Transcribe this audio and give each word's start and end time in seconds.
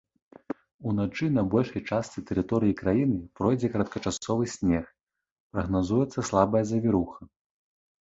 Уначы 0.91 1.27
на 1.35 1.43
большай 1.55 1.81
частцы 1.89 2.19
тэрыторыі 2.31 2.73
краіны 2.81 3.17
пройдзе 3.41 3.67
кароткачасовы 3.77 4.45
снег, 4.57 4.83
прагназуецца 5.55 6.19
слабая 6.35 6.63
завіруха. 6.75 7.21